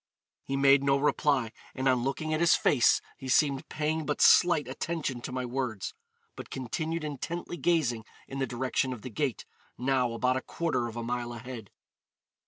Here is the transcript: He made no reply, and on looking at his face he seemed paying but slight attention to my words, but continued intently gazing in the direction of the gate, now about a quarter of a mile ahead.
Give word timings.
He 0.41 0.57
made 0.57 0.83
no 0.83 0.97
reply, 0.97 1.51
and 1.75 1.87
on 1.87 2.01
looking 2.03 2.33
at 2.33 2.39
his 2.39 2.55
face 2.55 3.01
he 3.19 3.29
seemed 3.29 3.69
paying 3.69 4.03
but 4.03 4.19
slight 4.19 4.67
attention 4.67 5.21
to 5.21 5.31
my 5.31 5.45
words, 5.45 5.93
but 6.35 6.49
continued 6.49 7.03
intently 7.03 7.55
gazing 7.55 8.05
in 8.27 8.39
the 8.39 8.47
direction 8.47 8.93
of 8.93 9.03
the 9.03 9.11
gate, 9.11 9.45
now 9.77 10.13
about 10.13 10.37
a 10.37 10.41
quarter 10.41 10.87
of 10.87 10.95
a 10.95 11.03
mile 11.03 11.33
ahead. 11.33 11.69